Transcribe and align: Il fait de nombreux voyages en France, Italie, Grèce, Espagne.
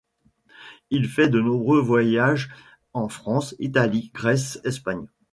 Il 0.89 1.07
fait 1.07 1.29
de 1.29 1.39
nombreux 1.39 1.79
voyages 1.79 2.49
en 2.93 3.07
France, 3.07 3.53
Italie, 3.59 4.09
Grèce, 4.15 4.59
Espagne. 4.63 5.05